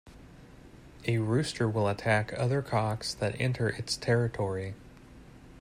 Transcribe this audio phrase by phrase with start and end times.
[1.05, 4.73] A rooster will attack other cocks that enter its territory.